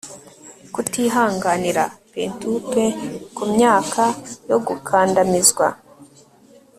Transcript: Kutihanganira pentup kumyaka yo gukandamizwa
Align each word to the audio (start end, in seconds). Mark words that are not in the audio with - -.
Kutihanganira 0.73 1.83
pentup 2.11 2.73
kumyaka 3.35 4.03
yo 4.49 4.57
gukandamizwa 4.67 5.67